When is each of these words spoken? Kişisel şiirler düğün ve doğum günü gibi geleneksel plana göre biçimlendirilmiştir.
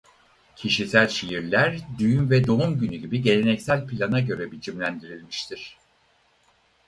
Kişisel 0.55 1.07
şiirler 1.07 1.77
düğün 1.99 2.29
ve 2.29 2.47
doğum 2.47 2.79
günü 2.79 2.95
gibi 2.95 3.21
geleneksel 3.21 3.87
plana 3.87 4.19
göre 4.19 4.51
biçimlendirilmiştir. 4.51 5.77